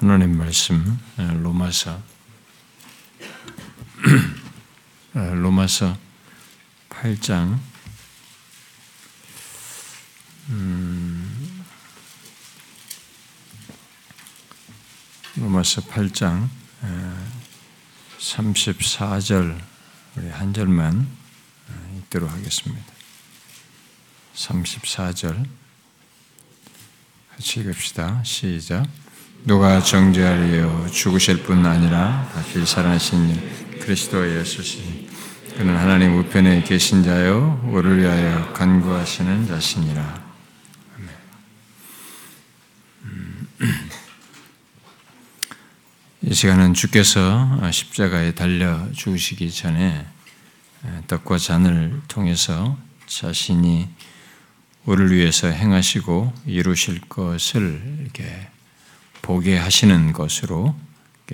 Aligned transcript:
하나님 0.00 0.38
말씀 0.38 0.98
로마서 1.18 2.02
로마서 5.12 5.94
8장 6.88 7.60
음, 10.48 11.66
로마서 15.36 15.82
8장 15.82 16.48
34절 18.18 19.62
우리 20.16 20.30
한 20.30 20.54
절만 20.54 21.14
읽도록 21.98 22.30
하겠습니다. 22.30 22.86
34절 24.34 25.46
같이 27.36 27.60
읽읍시다. 27.60 28.24
시작. 28.24 28.88
누가 29.44 29.82
정죄하리요 29.82 30.88
죽으실 30.90 31.42
뿐 31.44 31.64
아니라 31.64 32.28
다시 32.34 32.64
살아나신 32.66 33.80
그리스도 33.80 34.38
예수시 34.38 35.08
그는 35.56 35.76
하나님 35.76 36.18
우편에 36.18 36.62
계신 36.62 37.02
자요 37.02 37.60
우리를 37.64 38.00
위하여 38.00 38.52
간구하시는 38.52 39.46
자시니라. 39.46 40.30
음. 43.04 43.48
이 46.22 46.34
시간은 46.34 46.74
주께서 46.74 47.70
십자가에 47.70 48.34
달려 48.34 48.92
죽으시기 48.92 49.50
전에 49.50 50.06
떡과 51.06 51.38
잔을 51.38 52.02
통해서 52.08 52.76
자신이 53.06 53.88
우리를 54.84 55.16
위해서 55.16 55.48
행하시고 55.48 56.32
이루실 56.46 57.00
것을 57.08 57.98
이렇게 58.00 58.48
보게 59.22 59.56
하시는 59.56 60.12
것으로 60.12 60.74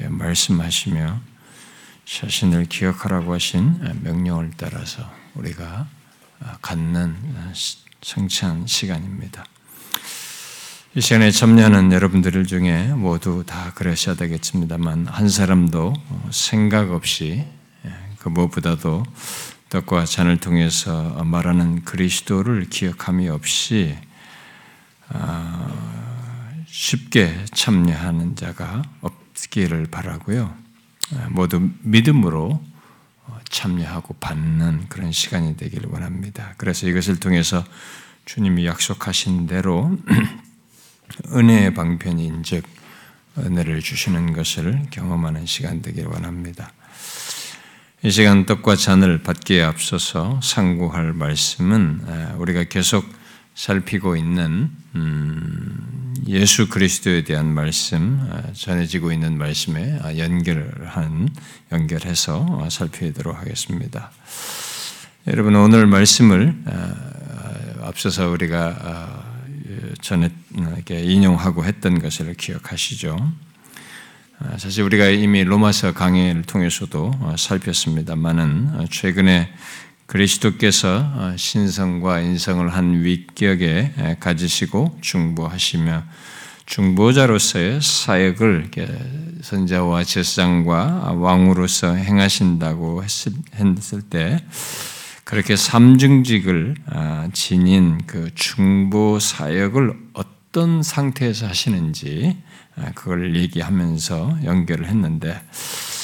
말씀하시며 0.09 1.21
자신을 2.05 2.67
기억하라고 2.67 3.35
하신 3.35 4.01
명령을 4.03 4.53
따라서 4.57 5.11
우리가 5.35 5.89
갖는 6.63 7.17
성찬 8.03 8.67
시간입니다. 8.67 9.45
이 10.95 11.01
시간에 11.01 11.31
참여하는 11.31 11.93
여러분들 11.93 12.47
중에 12.47 12.89
모두 12.95 13.45
다 13.47 13.73
그러셔야 13.75 14.15
되겠습니다만 14.15 15.07
한 15.09 15.29
사람도 15.29 15.95
생각 16.31 16.91
없이 16.91 17.45
그 18.19 18.29
무엇보다도 18.29 19.05
떡과 19.69 20.05
잔을 20.05 20.39
통해서 20.39 21.23
말하는 21.25 21.85
그리스도를 21.85 22.71
기억함이 22.71 23.29
없이 23.29 23.97
쉽게 26.77 27.35
참여하는 27.55 28.37
자가 28.37 28.83
없기를 29.01 29.87
바라고요. 29.87 30.55
모두 31.31 31.71
믿음으로 31.81 32.63
참여하고 33.49 34.15
받는 34.21 34.91
그런 34.91 35.11
시간이 35.11 35.57
되기를 35.57 35.89
원합니다. 35.91 36.53
그래서 36.59 36.87
이것을 36.87 37.19
통해서 37.19 37.65
주님이 38.27 38.67
약속하신 38.67 39.47
대로 39.47 39.97
은혜의 41.33 41.73
방편인 41.73 42.43
즉 42.43 42.65
은혜를 43.39 43.81
주시는 43.81 44.35
것을 44.35 44.83
경험하는 44.91 45.47
시간 45.47 45.81
되기를 45.81 46.11
원합니다. 46.11 46.73
이 48.03 48.11
시간 48.11 48.45
떡과 48.45 48.77
잔을 48.77 49.23
받기에 49.23 49.63
앞서서 49.63 50.41
상고할 50.43 51.15
말씀은 51.15 52.37
우리가 52.37 52.65
계속 52.65 53.09
살피고 53.57 54.17
있는 54.17 54.71
음, 54.95 56.15
예수 56.29 56.69
그리스도에 56.69 57.25
대한 57.25 57.47
말씀 57.55 58.29
아, 58.31 58.53
전해지고 58.53 59.13
있는 59.13 59.39
말씀에 59.39 59.99
아, 60.03 60.17
연결한 60.19 61.31
연결해서 61.73 62.69
살피도록 62.71 63.35
하겠습니다. 63.35 64.13
여러분 65.27 65.57
오늘 65.57 65.87
말씀을 65.87 66.55
아, 66.67 66.95
앞서서 67.89 68.29
우리가 68.29 69.25
전에 70.03 70.31
인용하고 70.91 71.65
했던 71.65 72.01
것을 72.01 72.35
기억하시죠. 72.35 73.33
사실 74.59 74.85
우리가 74.85 75.07
이미 75.07 75.45
로마서 75.45 75.95
강의를 75.95 76.43
통해서도 76.43 77.35
살폈습니다만은 77.39 78.87
최근에 78.91 79.51
그리스도께서 80.07 81.11
어, 81.15 81.35
신성과 81.37 82.21
인성을 82.21 82.69
한 82.69 83.03
위격에 83.03 84.17
가지시고 84.21 84.99
중보하시며 85.01 86.05
중보자로서의 86.67 87.81
사역을 87.81 88.71
선자와 89.43 90.05
제사장과 90.05 91.13
왕으로서 91.17 91.95
행하신다고 91.95 93.05
했을 93.05 94.03
때 94.03 94.45
그렇게 95.25 95.57
삼중직을 95.57 96.77
아, 96.87 97.29
지닌 97.33 97.99
그 98.07 98.31
중보 98.35 99.19
사역을 99.19 99.93
어떤 100.13 100.83
상태에서 100.83 101.47
하시는지 101.49 102.37
아, 102.77 102.93
그걸 102.95 103.35
얘기하면서 103.37 104.39
연결을 104.45 104.87
했는데 104.87 105.31
어, 105.33 105.96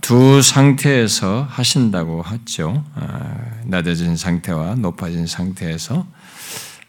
두 0.00 0.40
상태에서 0.42 1.46
하신다고 1.48 2.24
했죠. 2.24 2.84
어, 2.94 3.60
낮아진 3.64 4.16
상태와 4.16 4.76
높아진 4.76 5.26
상태에서 5.26 6.06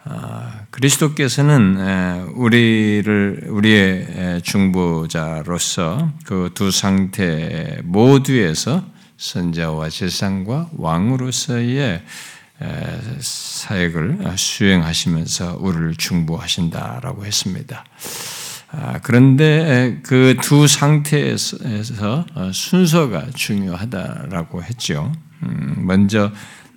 어, 0.05 0.51
그리스도께서는 0.71 2.29
우리를 2.35 3.47
우리의 3.49 4.41
중보자로서 4.43 6.11
그 6.25 6.51
두 6.55 6.71
상태 6.71 7.79
모두에서 7.83 8.83
선자와 9.17 9.89
제상과 9.89 10.69
왕으로서의 10.77 12.01
사역을 13.19 14.19
수행하시면서 14.35 15.57
우리를 15.59 15.95
중보하신다라고 15.95 17.25
했습니다. 17.25 17.83
아, 18.71 18.99
그런데 19.01 19.99
그 20.03 20.35
두 20.41 20.67
상태에서 20.67 22.25
어, 22.35 22.51
순서가 22.53 23.31
중요하다라고 23.33 24.63
했죠. 24.63 25.11
음, 25.43 25.75
먼저 25.85 26.31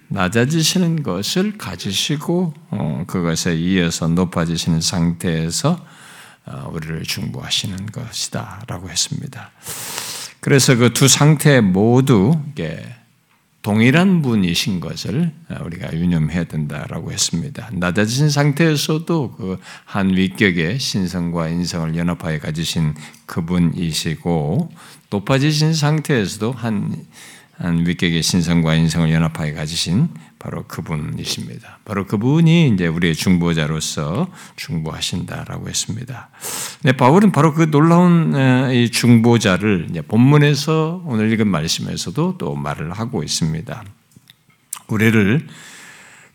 낮아지시는 0.09 1.03
것을 1.03 1.59
가지시고 1.59 2.55
어, 2.71 3.05
그것에 3.07 3.57
이어서 3.57 4.09
높아지시는 4.09 4.81
상태에서 4.81 5.85
어, 6.47 6.71
우리를 6.73 7.03
중보하시는 7.03 7.87
것이다라고 7.87 8.89
했습니다. 8.89 9.51
그래서 10.41 10.75
그 10.77 10.93
두 10.93 11.09
상태 11.09 11.61
모두 11.61 12.41
동일한 13.63 14.23
분이신 14.23 14.81
것을 14.81 15.33
우리가 15.65 15.93
유념해야 15.93 16.45
된다라고 16.45 17.13
했습니다. 17.13 17.71
낮아진 17.73 18.29
상태에서도 18.29 19.33
그 19.33 19.59
한 19.93 20.17
위격의 20.17 20.79
신성과 20.79 21.49
인성을 21.49 21.97
연합하여 21.97 22.39
가지신 22.39 22.95
그분이시고 23.27 24.71
높아지신 25.11 25.75
상태에서도 25.75 26.53
한, 26.53 27.05
한 27.59 27.87
위격의 27.87 28.23
신성과 28.23 28.75
인성을 28.77 29.13
연합하여 29.13 29.55
가지신 29.55 30.09
바로 30.39 30.65
그분이십니다. 30.67 31.81
바로 31.85 32.07
그분이 32.07 32.71
이제 32.71 32.87
우리의 32.87 33.15
중보자로서 33.15 34.33
중보하신다라고 34.57 35.69
했습니다. 35.69 36.31
네, 36.85 36.93
바울은 36.93 37.33
바로 37.33 37.55
그 37.55 37.71
놀라운 37.71 38.35
이 38.73 38.91
중보자를 38.91 39.89
본문에서 40.09 41.03
오늘 41.07 41.33
읽은 41.33 41.47
말씀에서도 41.47 42.39
또 42.39 42.55
말을 42.55 42.93
하고 42.93 43.23
있습니다. 43.23 43.85
우리를 44.89 45.47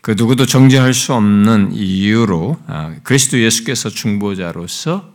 그 0.00 0.14
누구도 0.16 0.46
정죄할 0.46 0.94
수 0.94 1.12
없는 1.12 1.72
이유로 1.72 2.56
아, 2.66 2.94
그리스도 3.02 3.38
예수께서 3.40 3.90
중보자로서 3.90 5.12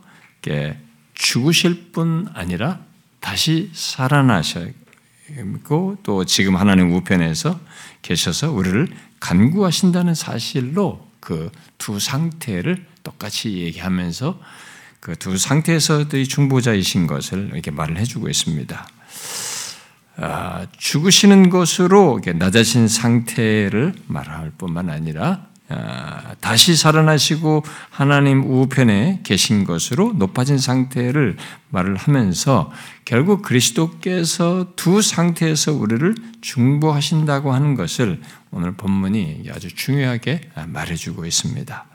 죽으실 1.14 1.90
뿐 1.92 2.28
아니라 2.34 2.80
다시 3.20 3.70
살아나셨고 3.72 4.76
또 6.02 6.24
지금 6.24 6.56
하나님 6.56 6.92
우편에서 6.92 7.58
계셔서 8.02 8.52
우리를 8.52 8.88
간구하신다는 9.20 10.14
사실로 10.14 11.08
그 11.20 11.50
두 11.84 12.00
상태를 12.00 12.86
똑같이 13.02 13.58
얘기하면서 13.58 14.40
그 15.04 15.14
두 15.16 15.36
상태에서의 15.36 16.26
중보자이신 16.26 17.06
것을 17.06 17.50
이렇게 17.52 17.70
말을 17.70 17.98
해주고 17.98 18.30
있습니다. 18.30 18.88
아, 20.16 20.66
죽으시는 20.78 21.50
것으로 21.50 22.22
낮아진 22.36 22.88
상태를 22.88 23.92
말할 24.06 24.52
뿐만 24.56 24.88
아니라 24.88 25.46
아, 25.68 26.34
다시 26.40 26.74
살아나시고 26.74 27.64
하나님 27.90 28.44
우편에 28.44 29.20
계신 29.24 29.64
것으로 29.64 30.14
높아진 30.14 30.56
상태를 30.56 31.36
말을 31.68 31.96
하면서 31.96 32.72
결국 33.04 33.42
그리스도께서 33.42 34.72
두 34.74 35.02
상태에서 35.02 35.74
우리를 35.74 36.14
중보하신다고 36.40 37.52
하는 37.52 37.74
것을 37.74 38.22
오늘 38.50 38.72
본문이 38.72 39.50
아주 39.54 39.68
중요하게 39.74 40.48
말해주고 40.66 41.26
있습니다. 41.26 41.86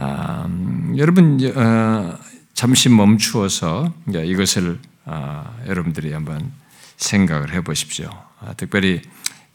아, 0.00 0.44
음, 0.46 0.94
여러분 0.96 1.40
어, 1.56 2.18
잠시 2.54 2.88
멈추어서 2.88 3.92
이것을 4.06 4.78
아, 5.04 5.56
여러분들이 5.66 6.12
한번 6.12 6.52
생각을 6.96 7.52
해 7.52 7.62
보십시오. 7.62 8.08
아, 8.38 8.52
특별히 8.54 9.02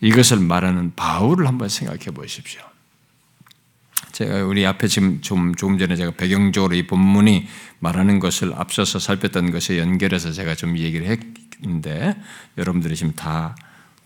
이것을 0.01 0.39
말하는 0.39 0.91
바울을 0.97 1.47
한번 1.47 1.69
생각해 1.69 2.07
보십시오. 2.13 2.61
제가 4.11 4.43
우리 4.43 4.65
앞에 4.65 4.87
지금 4.87 5.21
좀 5.21 5.55
조금 5.55 5.77
전에 5.77 5.95
제가 5.95 6.11
배경적으로 6.11 6.75
이 6.75 6.85
본문이 6.87 7.47
말하는 7.79 8.19
것을 8.19 8.53
앞서서 8.53 8.99
살폈던 8.99 9.51
것에 9.51 9.79
연결해서 9.79 10.33
제가 10.33 10.55
좀 10.55 10.77
얘기를 10.77 11.07
했는데 11.07 12.21
여러분들이 12.57 12.97
지금 12.97 13.13
다 13.13 13.55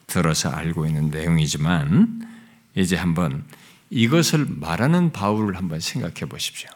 들어서 0.05 0.49
알고 0.49 0.85
있는 0.85 1.09
내용이지만 1.09 2.21
이제 2.75 2.95
한번 2.95 3.43
이것을 3.89 4.45
말하는 4.49 5.11
바울을 5.11 5.57
한번 5.57 5.79
생각해 5.79 6.29
보십시오. 6.29 6.69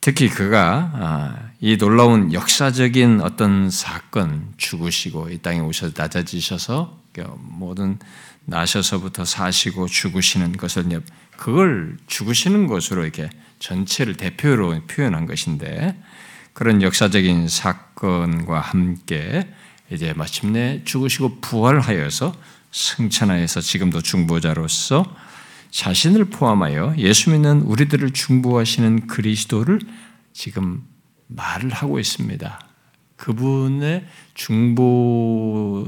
특히 0.00 0.28
그가 0.28 0.90
아, 0.94 1.50
이 1.60 1.76
놀라운 1.76 2.32
역사적인 2.32 3.20
어떤 3.20 3.70
사건 3.70 4.52
죽으시고 4.56 5.30
이 5.30 5.38
땅에 5.38 5.60
오셔서 5.60 5.92
낮아지셔서 5.96 7.00
모든 7.38 7.98
나셔서부터 8.44 9.24
사시고 9.24 9.86
죽으시는 9.86 10.56
것을 10.56 11.02
그걸 11.36 11.96
죽으시는 12.08 12.66
것으로 12.66 13.04
이렇게 13.04 13.30
전체를 13.60 14.16
대표로 14.16 14.80
표현한 14.88 15.26
것인데 15.26 15.96
그런 16.52 16.82
역사적인 16.82 17.48
사건과 17.48 18.60
함께 18.60 19.48
이제 19.90 20.12
마침내 20.14 20.82
죽으시고 20.84 21.40
부활하여서 21.40 22.34
승천하여서 22.72 23.60
지금도 23.60 24.00
중보자로서 24.00 25.04
자신을 25.70 26.26
포함하여 26.26 26.94
예수 26.98 27.30
믿는 27.30 27.62
우리들을 27.62 28.10
중보하시는 28.10 29.06
그리스도를 29.06 29.80
지금 30.32 30.82
말을 31.28 31.70
하고 31.70 31.98
있습니다. 31.98 32.60
그분의 33.16 34.06
중보 34.34 35.86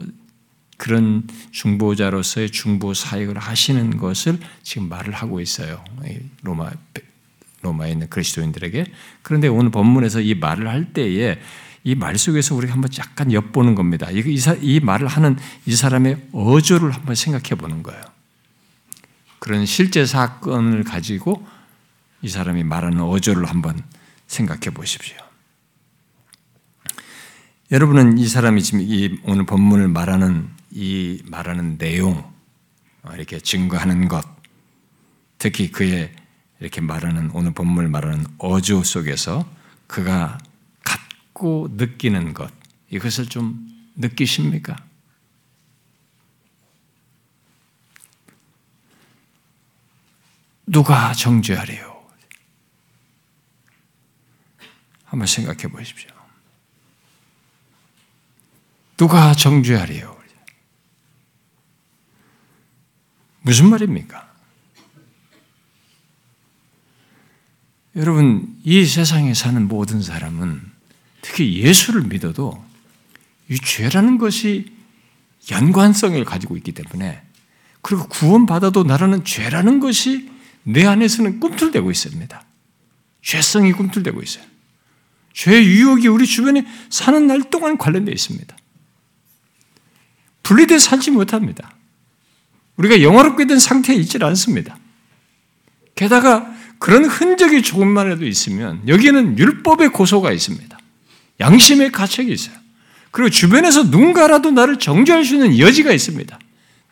그런 0.76 1.26
중보자로서의 1.50 2.50
중보 2.50 2.94
사역을 2.94 3.38
하시는 3.38 3.96
것을 3.96 4.38
지금 4.62 4.88
말을 4.88 5.12
하고 5.12 5.40
있어요. 5.40 5.84
로마 6.42 6.70
로마에 7.64 7.90
있는 7.90 8.08
그리스도인들에게. 8.08 8.86
그런데 9.22 9.48
오늘 9.48 9.70
본문에서 9.70 10.20
이 10.20 10.34
말을 10.34 10.68
할 10.68 10.92
때에 10.92 11.38
이 11.84 11.94
말 11.94 12.16
속에서 12.16 12.54
우리가 12.54 12.72
한번 12.72 12.90
약간 12.98 13.30
엿보는 13.30 13.74
겁니다. 13.74 14.10
이, 14.10 14.22
이 14.62 14.80
말을 14.80 15.06
하는 15.06 15.36
이 15.66 15.74
사람의 15.76 16.28
어조를 16.32 16.90
한번 16.90 17.14
생각해 17.14 17.60
보는 17.60 17.82
거예요. 17.82 18.02
그런 19.38 19.66
실제 19.66 20.06
사건을 20.06 20.84
가지고 20.84 21.46
이 22.22 22.28
사람이 22.28 22.64
말하는 22.64 23.02
어조를 23.02 23.44
한번 23.44 23.82
생각해 24.26 24.70
보십시오. 24.72 25.18
여러분은 27.70 28.16
이 28.16 28.26
사람이 28.26 28.62
지금 28.62 28.80
이 28.80 29.20
오늘 29.24 29.44
본문을 29.44 29.88
말하는 29.88 30.48
이 30.70 31.20
말하는 31.26 31.76
내용, 31.76 32.32
어, 33.02 33.12
이렇게 33.14 33.38
증거하는 33.38 34.08
것, 34.08 34.24
특히 35.36 35.70
그의 35.70 36.10
이렇게 36.60 36.80
말하는 36.80 37.30
오늘 37.32 37.52
본문을 37.52 37.88
말하는 37.88 38.26
어조 38.38 38.84
속에서 38.84 39.48
그가 39.86 40.38
갖고 40.84 41.68
느끼는 41.72 42.34
것, 42.34 42.52
이것을 42.90 43.26
좀 43.26 43.68
느끼십니까? 43.96 44.76
누가 50.66 51.12
정죄하래요? 51.12 51.94
한번 55.04 55.26
생각해 55.26 55.68
보십시오. 55.68 56.10
누가 58.96 59.34
정죄하래요? 59.34 60.14
무슨 63.42 63.68
말입니까? 63.68 64.33
여러분, 67.96 68.56
이 68.64 68.84
세상에 68.84 69.34
사는 69.34 69.68
모든 69.68 70.02
사람은 70.02 70.60
특히 71.22 71.58
예수를 71.58 72.02
믿어도 72.02 72.62
이 73.48 73.56
죄라는 73.58 74.18
것이 74.18 74.72
연관성을 75.50 76.22
가지고 76.24 76.56
있기 76.56 76.72
때문에 76.72 77.22
그리고 77.82 78.08
구원받아도 78.08 78.82
나라는 78.82 79.24
죄라는 79.24 79.78
것이 79.78 80.30
내 80.64 80.86
안에서는 80.86 81.38
꿈틀대고 81.38 81.90
있습니다. 81.90 82.44
죄성이 83.22 83.72
꿈틀대고 83.72 84.22
있어요. 84.22 84.44
죄 85.32 85.62
유혹이 85.62 86.08
우리 86.08 86.26
주변에 86.26 86.66
사는 86.90 87.26
날 87.26 87.50
동안 87.50 87.76
관련되어 87.76 88.12
있습니다. 88.12 88.56
분리돼 90.42 90.78
살지 90.78 91.10
못합니다. 91.10 91.74
우리가 92.76 93.02
영화롭게 93.02 93.46
된 93.46 93.58
상태에 93.58 93.96
있질 93.96 94.24
않습니다. 94.24 94.78
게다가 95.94 96.54
그런 96.84 97.06
흔적이 97.06 97.62
조금만이라도 97.62 98.26
있으면 98.26 98.82
여기에는 98.86 99.38
율법의 99.38 99.88
고소가 99.88 100.32
있습니다. 100.32 100.78
양심의 101.40 101.90
가책이 101.92 102.30
있어요. 102.30 102.54
그리고 103.10 103.30
주변에서 103.30 103.84
누군가라도 103.84 104.50
나를 104.50 104.78
정죄할 104.78 105.24
수 105.24 105.32
있는 105.32 105.58
여지가 105.58 105.92
있습니다. 105.92 106.38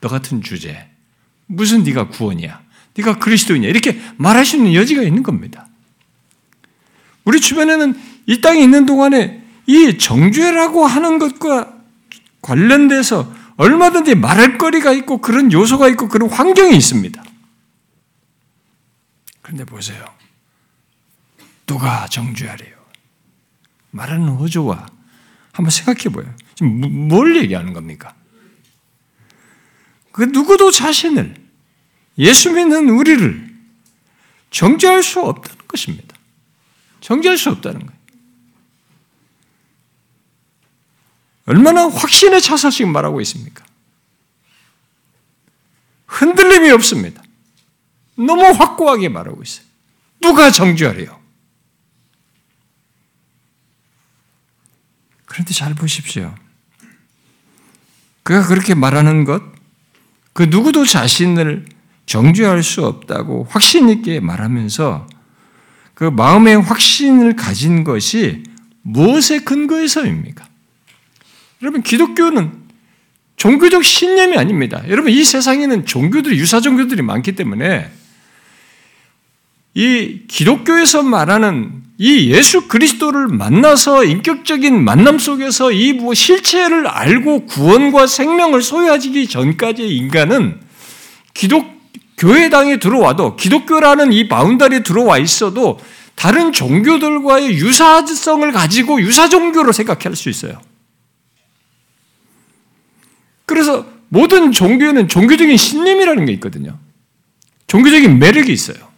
너 0.01 0.09
같은 0.09 0.41
주제, 0.43 0.87
무슨 1.45 1.83
네가 1.85 2.09
구원이야? 2.09 2.63
네가 2.97 3.19
그리스도이냐? 3.19 3.69
이렇게 3.69 4.01
말할 4.17 4.47
수 4.47 4.57
있는 4.57 4.73
여지가 4.73 5.03
있는 5.03 5.23
겁니다. 5.23 5.67
우리 7.27 7.39
주변에는 7.39 7.95
이 8.25 8.41
땅에 8.41 8.63
있는 8.63 8.87
동안에 8.87 9.43
이 9.67 9.99
정죄라고 9.99 10.87
하는 10.87 11.19
것과 11.19 11.71
관련돼서 12.41 13.31
얼마든지 13.59 14.15
말할 14.15 14.57
거리가 14.57 14.95
있고 14.95 15.19
그런 15.19 15.53
요소가 15.53 15.89
있고 15.89 16.09
그런 16.09 16.31
환경이 16.31 16.75
있습니다. 16.75 17.23
그런데 19.43 19.65
보세요. 19.65 20.05
누가 21.67 22.07
정죄하래요? 22.07 22.77
말하는 23.91 24.31
어조와 24.31 24.87
한번 25.53 25.71
생각해 25.71 26.05
보여요. 26.05 26.35
지금 26.55 27.09
뭘 27.09 27.37
얘기하는 27.37 27.73
겁니까? 27.73 28.15
그 30.13 30.23
누구도 30.23 30.71
자신을 30.71 31.35
예수 32.19 32.53
믿는 32.53 32.89
우리를 32.91 33.53
정죄할 34.51 35.03
수 35.03 35.21
없다는 35.21 35.67
것입니다. 35.67 36.17
정죄할 37.01 37.39
수 37.39 37.51
없다는 37.51 37.81
거예요. 37.81 38.03
얼마나 41.47 41.89
확신에 41.89 42.39
차서 42.39 42.71
지금 42.71 42.93
말하고 42.93 43.21
있습니까? 43.23 43.65
흔들림이 46.07 46.71
없습니다. 46.71 47.22
너무 48.17 48.45
확고하게 48.45 49.09
말하고 49.09 49.43
있어요. 49.43 49.67
누가 50.21 50.51
정죄하래요? 50.51 51.21
그런데 55.27 55.55
잘 55.55 55.75
보십시오. 55.75 56.35
그가 58.23 58.47
그렇게 58.47 58.75
말하는 58.75 59.25
것, 59.25 59.43
그 60.33 60.45
누구도 60.45 60.85
자신을 60.85 61.65
정죄할 62.07 62.63
수 62.63 62.85
없다고 62.85 63.47
확신 63.49 63.89
있게 63.89 64.21
말하면서 64.21 65.07
그 65.95 66.05
마음의 66.05 66.61
확신을 66.63 67.37
가진 67.37 67.85
것이 67.85 68.43
무엇의 68.83 69.45
근거에서입니까? 69.45 70.47
여러분, 71.63 71.83
기독교는 71.83 72.63
종교적 73.37 73.85
신념이 73.85 74.37
아닙니다. 74.37 74.83
여러분, 74.89 75.13
이 75.13 75.25
세상에는 75.25 75.87
종교들이, 75.87 76.37
유사 76.39 76.61
종교들이 76.61 77.03
많기 77.03 77.33
때문에 77.33 77.91
이 79.75 80.23
기독교에서 80.29 81.03
말하는 81.03 81.83
이 81.99 82.31
예수 82.31 82.69
그리스도를 82.69 83.29
만나서 83.29 84.05
인격적인 84.05 84.83
만남 84.83 85.19
속에서 85.19 85.73
이 85.73 85.99
실체를 86.15 86.87
알고 86.87 87.47
구원과 87.47 88.07
생명을 88.07 88.63
소유하기 88.63 89.29
전까지의 89.29 89.97
인간은 89.97 90.61
기독 91.33 91.81
교회당에 92.19 92.79
들어와도 92.79 93.37
기독교라는 93.37 94.13
이 94.13 94.29
바운다리에 94.29 94.83
들어와 94.83 95.19
있어도 95.19 95.79
다른 96.15 96.53
종교들과의 96.53 97.55
유사성을 97.55 98.53
가지고 98.53 99.01
유사 99.01 99.29
종교로 99.29 99.73
생각할 99.73 100.15
수 100.15 100.29
있어요. 100.29 100.61
그래서 103.47 103.87
모든 104.09 104.53
종교에는 104.53 105.09
종교적인 105.09 105.57
신념이라는 105.57 106.27
게 106.27 106.33
있거든요. 106.35 106.79
종교적인 107.67 108.19
매력이 108.19 108.53
있어요. 108.53 108.92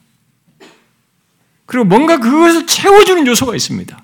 그리고 1.67 1.85
뭔가 1.85 2.19
그것을 2.19 2.67
채워주는 2.67 3.27
요소가 3.27 3.55
있습니다. 3.55 3.99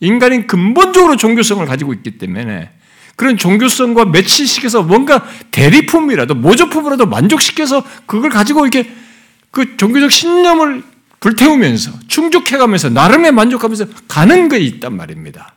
인간이 0.00 0.46
근본적으로 0.46 1.16
종교성을 1.16 1.64
가지고 1.66 1.94
있기 1.94 2.18
때문에 2.18 2.70
그런 3.16 3.38
종교성과 3.38 4.06
매치시켜서 4.06 4.82
뭔가 4.82 5.26
대리품이라도 5.50 6.34
모조품이라도 6.34 7.06
만족시켜서 7.06 7.82
그걸 8.04 8.30
가지고 8.30 8.66
이렇게 8.66 8.92
그 9.50 9.78
종교적 9.78 10.12
신념을 10.12 10.84
불태우면서 11.20 11.92
충족해가면서 12.08 12.90
나름의 12.90 13.32
만족하면서 13.32 13.86
가는 14.06 14.48
게 14.50 14.58
있단 14.58 14.94
말입니다. 14.94 15.54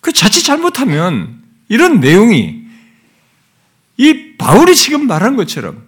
그 0.00 0.12
자칫 0.12 0.42
잘못하면 0.42 1.42
이런 1.68 2.00
내용이 2.00 2.64
이 3.98 4.36
바울이 4.38 4.74
지금 4.74 5.06
말한 5.06 5.36
것처럼 5.36 5.82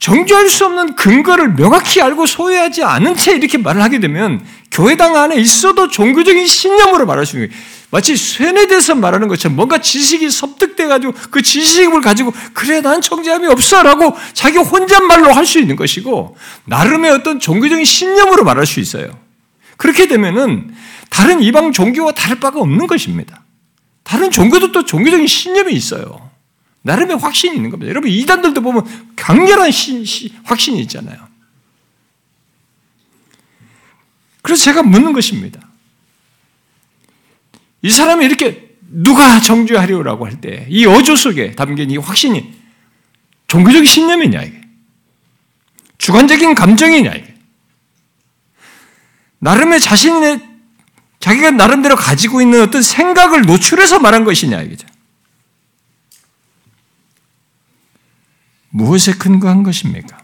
정죄할 0.00 0.48
수 0.48 0.64
없는 0.64 0.96
근거를 0.96 1.54
명확히 1.56 2.00
알고 2.00 2.24
소유하지 2.24 2.82
않은 2.82 3.16
채 3.16 3.32
이렇게 3.32 3.58
말을 3.58 3.82
하게 3.82 4.00
되면 4.00 4.44
교회당 4.70 5.14
안에 5.14 5.36
있어도 5.36 5.88
종교적인 5.88 6.46
신념으로 6.46 7.04
말할 7.04 7.26
수 7.26 7.36
있는 7.36 7.50
거예요. 7.50 7.62
마치 7.90 8.16
쇠뇌돼서 8.16 8.94
말하는 8.94 9.28
것처럼 9.28 9.56
뭔가 9.56 9.78
지식이 9.78 10.30
섭득돼가지고 10.30 11.12
그 11.30 11.42
지식을 11.42 12.00
가지고 12.00 12.32
그래 12.54 12.80
난 12.80 13.02
정죄함이 13.02 13.46
없어라고 13.48 14.16
자기 14.32 14.58
혼잣말로 14.58 15.32
할 15.32 15.44
수 15.44 15.58
있는 15.58 15.76
것이고 15.76 16.36
나름의 16.64 17.10
어떤 17.10 17.40
종교적인 17.40 17.84
신념으로 17.84 18.44
말할 18.44 18.64
수 18.66 18.80
있어요. 18.80 19.10
그렇게 19.76 20.06
되면은 20.06 20.72
다른 21.10 21.42
이방 21.42 21.72
종교와 21.72 22.12
다를 22.12 22.38
바가 22.38 22.60
없는 22.60 22.86
것입니다. 22.86 23.42
다른 24.04 24.30
종교도 24.30 24.70
또 24.72 24.84
종교적인 24.84 25.26
신념이 25.26 25.72
있어요. 25.72 26.29
나름의 26.82 27.18
확신이 27.18 27.56
있는 27.56 27.70
겁니다. 27.70 27.90
여러분 27.90 28.10
이단들도 28.10 28.60
보면 28.62 29.14
강렬한 29.16 29.70
신, 29.70 30.04
신, 30.04 30.30
확신이 30.44 30.80
있잖아요. 30.82 31.28
그래서 34.42 34.64
제가 34.64 34.82
묻는 34.82 35.12
것입니다. 35.12 35.60
이 37.82 37.90
사람이 37.90 38.24
이렇게 38.24 38.76
누가 38.92 39.40
정죄하리오라고 39.40 40.26
할 40.26 40.40
때 40.40 40.66
이 40.68 40.84
어조 40.86 41.16
속에 41.16 41.52
담긴 41.52 41.90
이 41.90 41.96
확신이 41.96 42.52
종교적 43.46 43.86
신념이냐 43.86 44.42
이게 44.42 44.60
주관적인 45.98 46.54
감정이냐 46.54 47.12
이게 47.12 47.34
나름의 49.38 49.80
자신의 49.80 50.40
자기가 51.20 51.50
나름대로 51.52 51.94
가지고 51.96 52.40
있는 52.40 52.62
어떤 52.62 52.82
생각을 52.82 53.42
노출해서 53.42 53.98
말한 53.98 54.24
것이냐 54.24 54.62
이거죠. 54.62 54.86
무엇에 58.70 59.12
근거한 59.12 59.62
것입니까? 59.62 60.18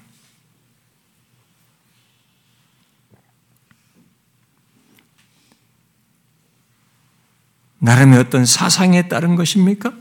나름의 7.78 8.18
어떤 8.18 8.46
사상에 8.46 9.06
따른 9.08 9.36
것입니까? 9.36 9.92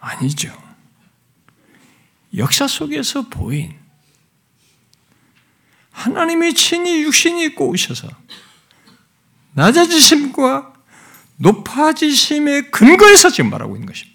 아니죠. 0.00 0.56
역사 2.36 2.66
속에서 2.66 3.28
보인 3.28 3.78
하나님이 5.90 6.54
친히 6.54 7.02
육신이 7.02 7.44
입고 7.44 7.68
오셔서 7.68 8.08
낮아지심과 9.52 10.74
높아지심의 11.36 12.70
근거에서 12.70 13.30
지금 13.30 13.50
말하고 13.50 13.74
있는 13.76 13.86
것입니다. 13.86 14.07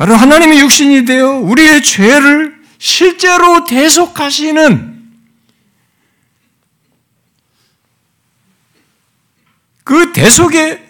바로 0.00 0.16
하나님의 0.16 0.60
육신이 0.60 1.04
되어 1.04 1.40
우리의 1.40 1.82
죄를 1.82 2.58
실제로 2.78 3.64
대속하시는 3.66 4.98
그 9.84 10.12
대속의 10.14 10.82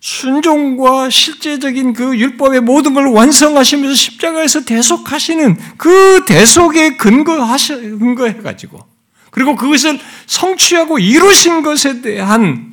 순종과 0.00 1.10
실제적인 1.10 1.92
그 1.92 2.18
율법의 2.18 2.62
모든 2.62 2.94
걸 2.94 3.08
완성하시면서 3.08 3.94
십자가에서 3.94 4.64
대속하시는 4.64 5.58
그 5.76 6.24
대속에 6.26 6.96
근거하셔, 6.96 7.76
근거해가지고, 7.76 8.82
그리고 9.30 9.56
그것을 9.56 10.00
성취하고 10.24 10.98
이루신 10.98 11.62
것에 11.62 12.00
대한 12.00 12.72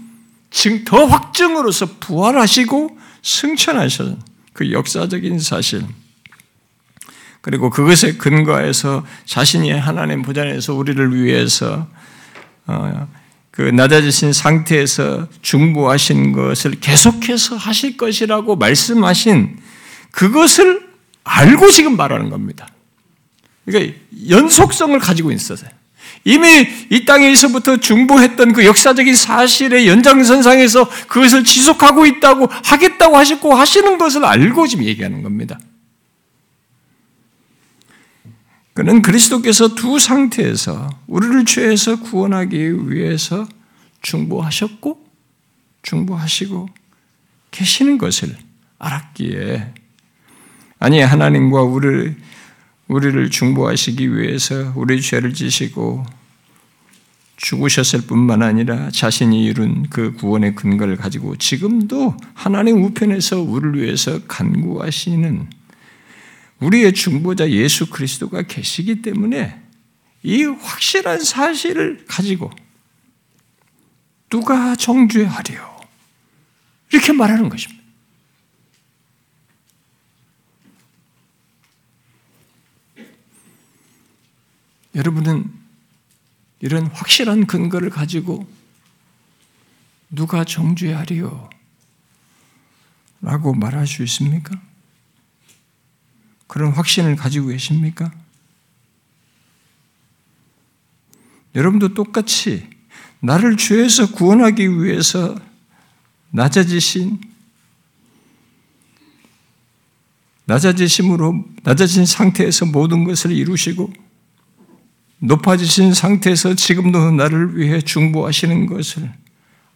더 0.85 1.05
확증으로서 1.05 1.87
부활하시고 1.99 2.97
승천하셔서 3.21 4.30
그 4.53 4.71
역사적인 4.71 5.39
사실, 5.39 5.85
그리고 7.41 7.69
그것에 7.69 8.13
근거해서 8.13 9.05
자신이 9.25 9.71
하나님 9.71 10.21
보좌에서 10.21 10.75
우리를 10.75 11.15
위해서 11.15 11.87
어, 12.67 13.07
그 13.49 13.63
낮아지신 13.63 14.31
상태에서 14.31 15.27
중보하신 15.41 16.31
것을 16.31 16.79
계속해서 16.79 17.57
하실 17.57 17.97
것이라고 17.97 18.55
말씀하신 18.55 19.57
그것을 20.11 20.87
알고 21.23 21.69
지금 21.71 21.97
말하는 21.97 22.29
겁니다. 22.29 22.67
그러니까 23.65 23.97
연속성을 24.29 24.97
가지고 24.99 25.31
있었어요. 25.31 25.69
이미 26.23 26.67
이 26.89 27.05
땅에서부터 27.05 27.77
중보했던 27.77 28.53
그 28.53 28.65
역사적인 28.65 29.15
사실의 29.15 29.87
연장선상에서 29.87 30.89
그것을 31.07 31.43
지속하고 31.43 32.05
있다고 32.05 32.47
하겠다고 32.63 33.17
하셨고 33.17 33.53
하시는 33.53 33.97
것을 33.97 34.25
알고 34.25 34.67
지금 34.67 34.85
얘기하는 34.85 35.23
겁니다. 35.23 35.59
그는 38.73 39.01
그리스도께서 39.01 39.75
두 39.75 39.99
상태에서 39.99 40.89
우리를 41.07 41.45
죄에서 41.45 41.99
구원하기 41.99 42.89
위해서 42.89 43.47
중보하셨고 44.01 45.05
중보하시고 45.83 46.69
계시는 47.51 47.97
것을 47.97 48.35
알았기에 48.79 49.73
아니 50.79 50.99
하나님과 51.01 51.61
우리를 51.61 52.15
우리를 52.91 53.29
중보하시기 53.29 54.17
위해서 54.17 54.73
우리 54.75 55.01
죄를 55.01 55.33
지시고 55.33 56.05
죽으셨을 57.37 58.01
뿐만 58.01 58.43
아니라 58.43 58.91
자신이 58.91 59.45
이룬 59.45 59.87
그 59.89 60.11
구원의 60.11 60.55
근거를 60.55 60.97
가지고 60.97 61.37
지금도 61.37 62.17
하나님 62.33 62.83
우편에서 62.83 63.41
우리를 63.41 63.81
위해서 63.81 64.19
간구하시는 64.27 65.49
우리의 66.59 66.91
중보자 66.93 67.49
예수 67.51 67.89
그리스도가 67.89 68.41
계시기 68.41 69.01
때문에 69.01 69.57
이 70.23 70.43
확실한 70.43 71.21
사실을 71.21 72.03
가지고 72.09 72.51
누가 74.29 74.75
정죄하리요? 74.75 75.79
이렇게 76.91 77.13
말하는 77.13 77.47
것입니다. 77.47 77.80
여러분은 84.95 85.51
이런 86.59 86.87
확실한 86.87 87.47
근거를 87.47 87.89
가지고 87.89 88.47
누가 90.09 90.43
정죄하리요? 90.43 91.49
라고 93.21 93.53
말할 93.53 93.87
수 93.87 94.03
있습니까? 94.03 94.59
그런 96.47 96.71
확신을 96.73 97.15
가지고 97.15 97.47
계십니까? 97.47 98.11
여러분도 101.55 101.93
똑같이 101.93 102.69
나를 103.21 103.57
죄에서 103.57 104.11
구원하기 104.11 104.81
위해서 104.81 105.39
낮아지신 106.31 107.21
낮아지심으로 110.45 111.45
낮아진 111.63 112.05
상태에서 112.05 112.65
모든 112.65 113.03
것을 113.03 113.31
이루시고 113.31 113.93
높아지신 115.23 115.93
상태에서 115.93 116.55
지금도 116.55 117.11
나를 117.11 117.57
위해 117.57 117.79
중보하시는 117.79 118.65
것을 118.65 119.11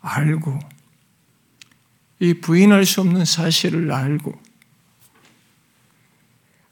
알고 0.02 0.60
이 2.20 2.34
부인할 2.34 2.86
수 2.86 3.02
없는 3.02 3.26
사실을 3.26 3.92
알고 3.92 4.34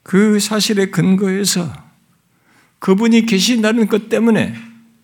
그 0.01 0.39
사실의 0.39 0.89
근거에서 0.89 1.71
그분이 2.79 3.27
계신다는 3.27 3.87
것 3.87 4.09
때문에 4.09 4.55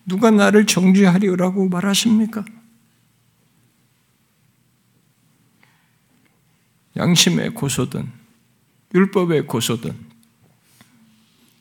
누가 0.04 0.30
나를 0.30 0.66
정죄하리라고 0.66 1.68
말하십니까? 1.68 2.44
양심의 6.96 7.54
고소든 7.54 8.10
율법의 8.94 9.46
고소든 9.46 10.09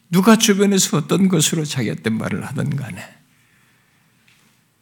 누가 0.09 0.35
주변에서 0.35 0.97
어떤 0.97 1.27
것으로 1.27 1.65
자기한테 1.65 2.09
말을 2.09 2.45
하든 2.47 2.75
간에 2.75 3.03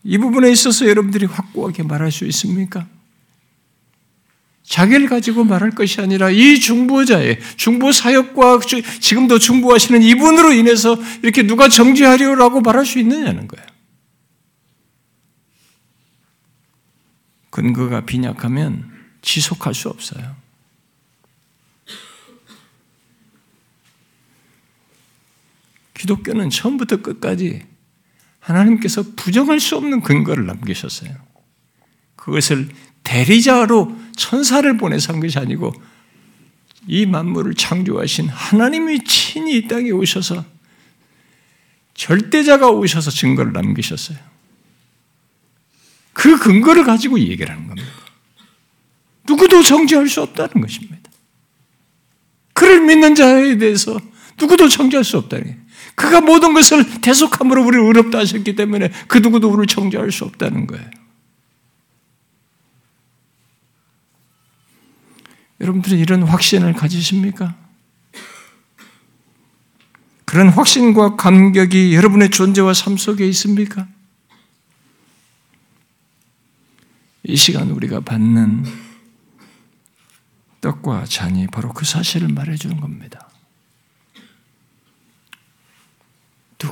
이 0.03 0.17
부분에 0.17 0.49
있어서 0.51 0.87
여러분들이 0.87 1.25
확고하게 1.25 1.83
말할 1.83 2.11
수 2.11 2.25
있습니까? 2.25 2.87
자기를 4.63 5.07
가지고 5.07 5.45
말할 5.45 5.71
것이 5.71 6.01
아니라 6.01 6.29
이 6.29 6.59
중보자의 6.59 7.39
중보 7.55 7.91
사역과 7.91 8.59
지금도 8.99 9.39
중보하시는 9.39 10.01
이분으로 10.01 10.53
인해서 10.53 10.97
이렇게 11.23 11.43
누가 11.43 11.69
정지하려고 11.69 12.61
말할 12.61 12.85
수 12.85 12.99
있느냐는 12.99 13.47
거예요. 13.47 13.65
근거가 17.49 18.05
빈약하면 18.05 18.91
지속할 19.21 19.73
수 19.73 19.89
없어요. 19.89 20.35
기독교는 25.97 26.49
처음부터 26.49 26.97
끝까지 26.97 27.65
하나님께서 28.39 29.03
부정할 29.15 29.59
수 29.59 29.75
없는 29.77 30.01
근거를 30.01 30.45
남기셨어요. 30.45 31.11
그것을 32.15 32.69
대리자로 33.03 33.95
천사를 34.15 34.77
보내서 34.77 35.13
한 35.13 35.19
것이 35.19 35.39
아니고 35.39 35.73
이 36.87 37.05
만물을 37.05 37.55
창조하신 37.55 38.29
하나님이 38.29 39.03
친히 39.03 39.57
이 39.57 39.67
땅에 39.67 39.89
오셔서 39.89 40.45
절대자가 41.95 42.69
오셔서 42.69 43.09
증거를 43.11 43.53
남기셨어요. 43.53 44.17
그 46.13 46.37
근거를 46.37 46.83
가지고 46.83 47.19
얘기를 47.19 47.49
하는 47.49 47.67
겁니다. 47.67 47.89
누구도 49.27 49.63
정죄할 49.63 50.07
수 50.07 50.21
없다는 50.21 50.61
것입니다. 50.61 51.09
그를 52.53 52.81
믿는 52.81 53.15
자에 53.15 53.57
대해서 53.57 53.99
누구도 54.39 54.69
정죄할 54.69 55.03
수 55.03 55.17
없다는 55.17 55.65
그가 55.95 56.21
모든 56.21 56.53
것을 56.53 57.01
대속함으로 57.01 57.65
우리를 57.65 57.85
의롭다 57.85 58.19
하셨기 58.19 58.55
때문에 58.55 58.91
그 59.07 59.17
누구도 59.17 59.49
우리를 59.49 59.65
정죄할 59.67 60.11
수 60.11 60.25
없다는 60.25 60.67
거예요. 60.67 60.89
여러분들은 65.59 65.97
이런 65.97 66.23
확신을 66.23 66.73
가지십니까? 66.73 67.55
그런 70.25 70.49
확신과 70.49 71.15
감격이 71.15 71.95
여러분의 71.95 72.29
존재와 72.29 72.73
삶 72.73 72.97
속에 72.97 73.27
있습니까? 73.29 73.87
이 77.23 77.35
시간 77.35 77.71
우리가 77.71 78.01
받는 78.01 78.65
떡과 80.61 81.05
잔이 81.05 81.47
바로 81.47 81.73
그 81.73 81.85
사실을 81.85 82.27
말해주는 82.27 82.79
겁니다. 82.79 83.29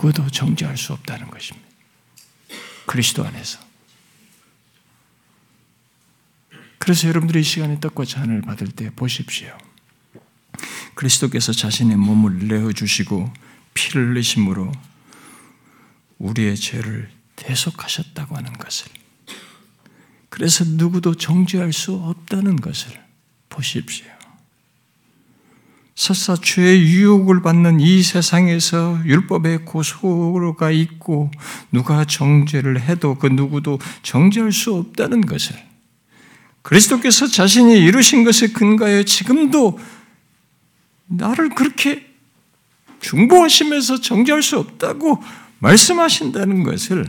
누구도 0.05 0.29
정죄할 0.29 0.77
수 0.77 0.93
없다는 0.93 1.31
것입니다. 1.31 1.67
그리스도 2.85 3.25
안에서. 3.25 3.59
그래서 6.77 7.07
여러분들이 7.07 7.39
이 7.39 7.43
시간에 7.43 7.79
떡과 7.79 8.05
잔을 8.05 8.41
받을 8.41 8.67
때 8.67 8.91
보십시오. 8.91 9.57
그리스도께서 10.93 11.51
자신의 11.53 11.97
몸을 11.97 12.47
내어주시고 12.47 13.33
피를 13.73 14.11
흘리심으로 14.11 14.71
우리의 16.19 16.55
죄를 16.55 17.09
대속하셨다고 17.35 18.37
하는 18.37 18.53
것을 18.53 18.87
그래서 20.29 20.63
누구도 20.65 21.15
정죄할 21.15 21.73
수 21.73 21.95
없다는 21.95 22.57
것을 22.57 23.03
보십시오. 23.49 24.14
설사 25.95 26.35
죄의 26.35 26.81
유혹을 26.81 27.41
받는 27.41 27.79
이 27.79 28.03
세상에서 28.03 28.99
율법의 29.05 29.63
고소가 29.63 30.69
있고 30.71 31.31
누가 31.71 32.03
정죄를 32.03 32.81
해도 32.81 33.15
그 33.15 33.27
누구도 33.27 33.79
정죄할 34.03 34.51
수 34.51 34.75
없다는 34.75 35.21
것을 35.21 35.55
그리스도께서 36.63 37.27
자신이 37.27 37.77
이루신 37.79 38.25
것에 38.25 38.47
근거하여 38.47 39.03
지금도 39.03 39.79
나를 41.07 41.49
그렇게 41.49 42.05
중보하시면서 42.99 44.01
정죄할 44.01 44.41
수 44.41 44.57
없다고 44.59 45.23
말씀하신다는 45.59 46.63
것을 46.63 47.05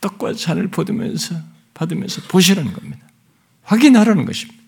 떡과 0.00 0.34
잔을 0.34 0.68
받으면서 0.70 1.34
받으면서 1.74 2.22
보시라는 2.22 2.72
겁니다. 2.72 3.06
확인하라는 3.62 4.24
것입니다. 4.24 4.61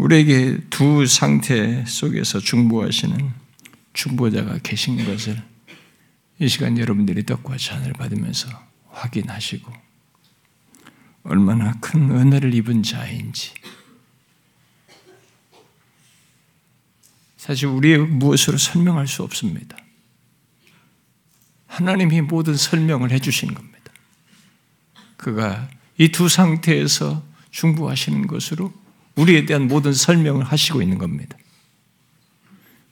우리에게 0.00 0.58
두 0.70 1.06
상태 1.06 1.84
속에서 1.84 2.40
중보하시는 2.40 3.32
중보자가 3.92 4.58
계신 4.62 5.04
것을 5.04 5.42
이 6.38 6.48
시간 6.48 6.78
여러분들이 6.78 7.26
떡과 7.26 7.58
잔을 7.58 7.92
받으면서 7.92 8.48
확인하시고 8.88 9.70
얼마나 11.24 11.78
큰 11.80 12.10
은혜를 12.10 12.54
입은 12.54 12.82
자인지 12.82 13.52
사실 17.36 17.66
우리의 17.66 17.98
무엇으로 17.98 18.56
설명할 18.56 19.06
수 19.06 19.22
없습니다. 19.22 19.76
하나님이 21.66 22.22
모든 22.22 22.56
설명을 22.56 23.10
해주신 23.10 23.52
겁니다. 23.52 23.92
그가 25.18 25.68
이 25.98 26.08
두 26.08 26.30
상태에서 26.30 27.22
중부하시는 27.50 28.26
것으로 28.26 28.72
우리에 29.16 29.46
대한 29.46 29.68
모든 29.68 29.92
설명을 29.92 30.44
하시고 30.44 30.82
있는 30.82 30.98
겁니다. 30.98 31.36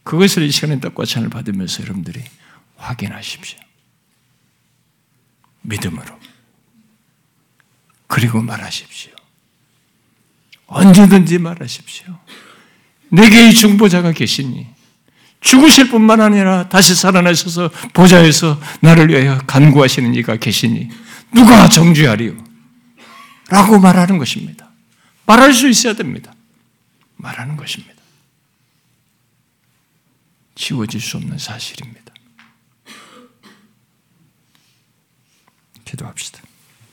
그것을 0.03 0.43
이 0.43 0.51
시간에 0.51 0.81
떡과 0.81 1.05
찬을 1.05 1.29
받으면서 1.29 1.83
여러분들이 1.83 2.23
확인하십시오. 2.77 3.59
믿음으로. 5.63 6.19
그리고 8.07 8.41
말하십시오. 8.41 9.13
언제든지 10.67 11.39
말하십시오. 11.39 12.19
내게 13.11 13.49
이 13.49 13.55
중보자가 13.55 14.13
계시니 14.13 14.67
죽으실 15.41 15.91
뿐만 15.91 16.21
아니라 16.21 16.69
다시 16.69 16.95
살아나셔서 16.95 17.71
보좌에서 17.93 18.61
나를 18.81 19.09
위하여 19.09 19.39
간구하시는 19.47 20.15
이가 20.15 20.37
계시니 20.37 20.89
누가 21.35 21.69
정죄하리요? 21.69 22.33
라고 23.49 23.79
말하는 23.79 24.19
것입니다. 24.19 24.68
말할 25.29 25.53
수 25.53 25.69
있어야 25.69 25.93
됩니다. 25.93 26.35
말하는 27.17 27.59
것입니다. 27.59 28.03
지워질 30.55 31.01
수 31.03 31.19
없는 31.19 31.37
사실입니다. 31.37 32.15
기도합시다. 35.85 36.48